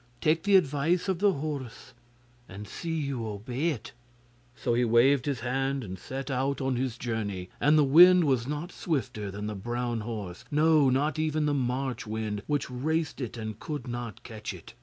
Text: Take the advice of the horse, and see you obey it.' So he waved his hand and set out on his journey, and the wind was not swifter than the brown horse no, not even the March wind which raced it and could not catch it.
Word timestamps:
Take 0.19 0.41
the 0.45 0.55
advice 0.55 1.07
of 1.07 1.19
the 1.19 1.31
horse, 1.33 1.93
and 2.49 2.67
see 2.67 2.89
you 2.91 3.27
obey 3.27 3.69
it.' 3.69 3.91
So 4.55 4.73
he 4.73 4.83
waved 4.83 5.27
his 5.27 5.41
hand 5.41 5.83
and 5.83 5.99
set 5.99 6.31
out 6.31 6.59
on 6.59 6.75
his 6.75 6.97
journey, 6.97 7.49
and 7.61 7.77
the 7.77 7.83
wind 7.83 8.23
was 8.23 8.47
not 8.47 8.71
swifter 8.71 9.29
than 9.29 9.45
the 9.45 9.53
brown 9.53 9.99
horse 9.99 10.43
no, 10.49 10.89
not 10.89 11.19
even 11.19 11.45
the 11.45 11.53
March 11.53 12.07
wind 12.07 12.41
which 12.47 12.67
raced 12.67 13.21
it 13.21 13.37
and 13.37 13.59
could 13.59 13.87
not 13.87 14.23
catch 14.23 14.55
it. 14.55 14.73